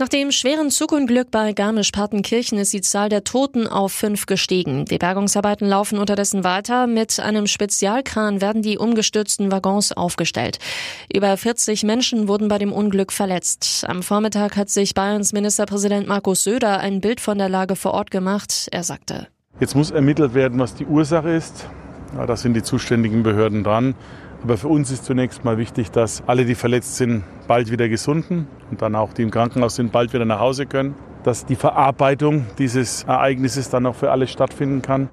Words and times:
Nach 0.00 0.08
dem 0.08 0.30
schweren 0.30 0.70
Zugunglück 0.70 1.32
bei 1.32 1.52
Garmisch-Partenkirchen 1.52 2.56
ist 2.56 2.72
die 2.72 2.82
Zahl 2.82 3.08
der 3.08 3.24
Toten 3.24 3.66
auf 3.66 3.90
fünf 3.90 4.26
gestiegen. 4.26 4.84
Die 4.84 4.96
Bergungsarbeiten 4.96 5.66
laufen 5.66 5.98
unterdessen 5.98 6.44
weiter. 6.44 6.86
Mit 6.86 7.18
einem 7.18 7.48
Spezialkran 7.48 8.40
werden 8.40 8.62
die 8.62 8.78
umgestürzten 8.78 9.50
Waggons 9.50 9.90
aufgestellt. 9.90 10.58
Über 11.12 11.36
40 11.36 11.82
Menschen 11.82 12.28
wurden 12.28 12.46
bei 12.46 12.58
dem 12.58 12.72
Unglück 12.72 13.10
verletzt. 13.10 13.84
Am 13.88 14.04
Vormittag 14.04 14.56
hat 14.56 14.70
sich 14.70 14.94
Bayerns 14.94 15.32
Ministerpräsident 15.32 16.06
Markus 16.06 16.44
Söder 16.44 16.78
ein 16.78 17.00
Bild 17.00 17.20
von 17.20 17.36
der 17.36 17.48
Lage 17.48 17.74
vor 17.74 17.92
Ort 17.92 18.12
gemacht. 18.12 18.68
Er 18.70 18.84
sagte, 18.84 19.26
Jetzt 19.58 19.74
muss 19.74 19.90
ermittelt 19.90 20.32
werden, 20.32 20.60
was 20.60 20.76
die 20.76 20.86
Ursache 20.86 21.30
ist. 21.30 21.66
Ja, 22.16 22.24
da 22.24 22.36
sind 22.36 22.54
die 22.54 22.62
zuständigen 22.62 23.24
Behörden 23.24 23.64
dran. 23.64 23.96
Aber 24.42 24.56
für 24.56 24.68
uns 24.68 24.90
ist 24.90 25.04
zunächst 25.04 25.44
mal 25.44 25.58
wichtig, 25.58 25.90
dass 25.90 26.22
alle, 26.26 26.44
die 26.44 26.54
verletzt 26.54 26.96
sind, 26.96 27.24
bald 27.46 27.70
wieder 27.70 27.88
gesunden 27.88 28.46
und 28.70 28.82
dann 28.82 28.94
auch 28.94 29.12
die 29.12 29.22
im 29.22 29.30
Krankenhaus 29.30 29.76
sind, 29.76 29.92
bald 29.92 30.12
wieder 30.12 30.24
nach 30.24 30.40
Hause 30.40 30.66
können. 30.66 30.94
Dass 31.24 31.44
die 31.44 31.56
Verarbeitung 31.56 32.46
dieses 32.58 33.02
Ereignisses 33.02 33.70
dann 33.70 33.86
auch 33.86 33.96
für 33.96 34.10
alle 34.10 34.26
stattfinden 34.26 34.82
kann. 34.82 35.08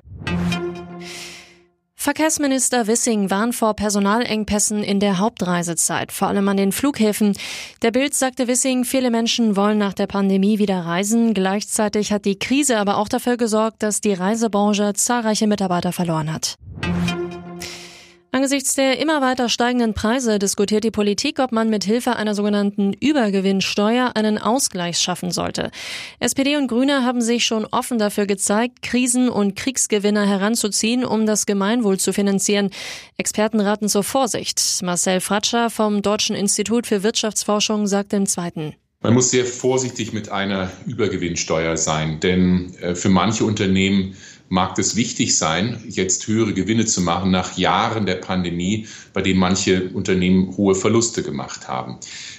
Verkehrsminister 2.06 2.86
Wissing 2.86 3.32
warnt 3.32 3.56
vor 3.56 3.74
Personalengpässen 3.74 4.84
in 4.84 5.00
der 5.00 5.18
Hauptreisezeit, 5.18 6.12
vor 6.12 6.28
allem 6.28 6.48
an 6.48 6.56
den 6.56 6.72
Flughäfen. 6.72 7.36
Der 7.82 7.90
Bild 7.90 8.14
sagte 8.14 8.48
Wissing, 8.48 8.86
viele 8.86 9.10
Menschen 9.10 9.56
wollen 9.56 9.80
nach 9.80 9.94
der 9.94 10.06
Pandemie 10.06 10.60
wieder 10.60 10.82
reisen. 10.82 11.34
Gleichzeitig 11.34 12.14
hat 12.14 12.26
die 12.26 12.38
Krise 12.38 12.78
aber 12.78 12.98
auch 12.98 13.08
dafür 13.08 13.38
gesorgt, 13.38 13.82
dass 13.82 14.02
die 14.02 14.14
Reisebranche 14.14 14.94
zahlreiche 14.94 15.48
Mitarbeiter 15.48 15.92
verloren 15.92 16.32
hat. 16.32 16.58
Angesichts 18.36 18.76
der 18.76 19.00
immer 19.00 19.22
weiter 19.22 19.48
steigenden 19.48 19.94
Preise 19.94 20.40
diskutiert 20.40 20.84
die 20.84 20.92
Politik, 20.92 21.40
ob 21.40 21.54
man 21.54 21.70
mit 21.70 21.86
Hilfe 21.86 22.18
einer 22.18 22.36
sogenannten 22.36 22.92
Übergewinnsteuer 22.92 24.12
einen 24.16 24.38
Ausgleich 24.38 24.98
schaffen 24.98 25.32
sollte. 25.32 25.72
SPD 26.20 26.58
und 26.58 26.68
Grüne 26.68 27.06
haben 27.06 27.22
sich 27.22 27.46
schon 27.46 27.64
offen 27.64 27.98
dafür 27.98 28.26
gezeigt, 28.26 28.82
Krisen- 28.82 29.30
und 29.30 29.56
Kriegsgewinner 29.56 30.26
heranzuziehen, 30.26 31.06
um 31.06 31.26
das 31.26 31.46
Gemeinwohl 31.46 31.98
zu 31.98 32.12
finanzieren. 32.12 32.72
Experten 33.16 33.62
raten 33.62 33.88
zur 33.88 34.04
Vorsicht. 34.04 34.62
Marcel 34.84 35.22
Fratscher 35.22 35.70
vom 35.70 36.02
Deutschen 36.02 36.36
Institut 36.36 36.88
für 36.88 37.04
Wirtschaftsforschung 37.04 37.88
sagt 37.88 38.12
im 38.12 38.26
Zweiten. 38.26 38.76
Man 39.02 39.14
muss 39.14 39.32
sehr 39.32 39.46
vorsichtig 39.46 40.12
mit 40.12 40.28
einer 40.28 40.72
Übergewinnsteuer 40.86 41.78
sein, 41.78 42.20
denn 42.20 42.74
äh, 42.82 42.96
für 42.96 43.10
manche 43.10 43.46
Unternehmen 43.46 44.18
mag 44.50 44.78
es 44.78 44.96
wichtig 44.96 45.38
sein, 45.38 45.84
jetzt 45.88 46.28
höhere 46.28 46.54
Gewinne 46.54 46.86
zu 46.86 47.02
machen 47.02 47.32
nach 47.32 47.58
Jahren 47.58 48.06
der 48.06 48.16
Pandemie, 48.16 48.88
bei 49.14 49.22
denen 49.22 49.40
manche 49.40 49.90
Unternehmen 49.90 50.56
hohe 50.56 50.76
Verluste 50.76 51.24
gemacht 51.24 51.68
haben. 51.68 51.98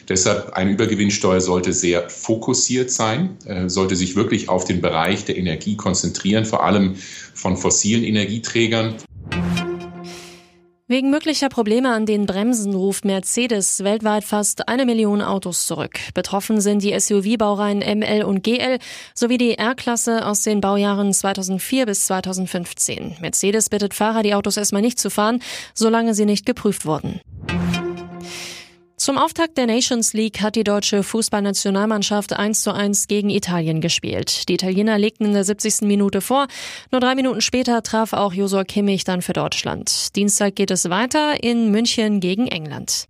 Deshalb 0.09 0.53
eine 0.53 0.71
Übergewinnsteuer 0.71 1.41
sollte 1.41 1.73
sehr 1.73 2.09
fokussiert 2.09 2.91
sein, 2.91 3.37
äh, 3.45 3.69
sollte 3.69 3.97
sich 3.97 4.15
wirklich 4.15 4.49
auf 4.49 4.65
den 4.65 4.81
Bereich 4.81 5.25
der 5.25 5.37
Energie 5.37 5.77
konzentrieren, 5.77 6.45
vor 6.45 6.65
allem 6.65 6.95
von 7.35 7.57
fossilen 7.57 8.05
Energieträgern. 8.05 8.95
Wegen 10.89 11.11
möglicher 11.11 11.49
Probleme 11.49 11.93
an 11.93 12.07
den 12.07 12.27
Bremsen 12.27 12.73
ruft 12.73 13.05
Mercedes 13.05 13.83
weltweit 13.83 14.23
fast 14.23 14.69
eine 14.69 14.87
Million 14.87 15.21
Autos 15.21 15.67
zurück. 15.67 15.99
Betroffen 16.15 16.61
sind 16.61 16.81
die 16.81 16.97
SUV-Baureihen 16.97 17.81
ML 17.81 18.23
und 18.23 18.45
GL 18.45 18.79
sowie 19.13 19.37
die 19.37 19.59
R-Klasse 19.59 20.25
aus 20.25 20.43
den 20.43 20.61
Baujahren 20.61 21.13
2004 21.13 21.87
bis 21.87 22.07
2015. 22.07 23.17
Mercedes 23.21 23.69
bittet 23.69 23.95
Fahrer, 23.95 24.23
die 24.23 24.35
Autos 24.35 24.57
erstmal 24.57 24.81
nicht 24.81 25.01
zu 25.01 25.11
fahren, 25.11 25.43
solange 25.75 26.15
sie 26.15 26.25
nicht 26.25 26.47
geprüft 26.47 26.87
wurden. 26.87 27.21
Zum 28.99 29.19
Auftakt 29.19 29.59
der 29.59 29.67
Nations 29.67 30.15
League 30.15 30.41
hat 30.41 30.57
die 30.57 30.65
deutsche 30.65 31.03
Fußballnationalmannschaft 31.03 32.33
1 32.33 32.63
zu 32.63 32.73
1 32.73 33.09
gegen 33.09 33.29
Italien 33.29 33.83
gespielt. 33.83 34.49
Die 34.49 34.55
Italiener 34.55 34.97
legten 34.97 35.27
in 35.27 35.35
der 35.35 35.45
70. 35.45 35.83
Minute 35.83 36.23
vor. 36.23 36.47
Nur 36.91 37.03
drei 37.03 37.15
Minuten 37.15 37.43
später 37.43 37.83
traf 37.83 38.15
auch 38.15 38.33
Josua 38.33 38.65
Kimmich 38.65 39.05
dann 39.05 39.21
für 39.21 39.35
Deutschland. 39.35 40.17
Dienstag 40.17 40.57
geht 40.57 40.71
es 40.71 40.89
weiter 40.89 41.43
in 41.45 41.71
München 41.71 42.21
gegen 42.21 42.47
England. 42.47 43.07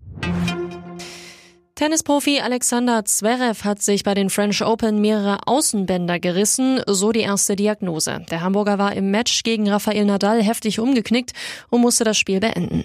Tennisprofi 1.76 2.40
Alexander 2.40 3.04
Zverev 3.04 3.62
hat 3.62 3.80
sich 3.80 4.02
bei 4.02 4.14
den 4.14 4.28
French 4.28 4.64
Open 4.64 5.00
mehrere 5.00 5.46
Außenbänder 5.46 6.18
gerissen, 6.18 6.80
so 6.86 7.12
die 7.12 7.20
erste 7.20 7.54
Diagnose. 7.54 8.24
Der 8.30 8.40
Hamburger 8.40 8.78
war 8.78 8.94
im 8.94 9.12
Match 9.12 9.44
gegen 9.44 9.68
Rafael 9.68 10.04
Nadal 10.04 10.42
heftig 10.42 10.80
umgeknickt 10.80 11.32
und 11.70 11.82
musste 11.82 12.02
das 12.02 12.18
Spiel 12.18 12.40
beenden. 12.40 12.84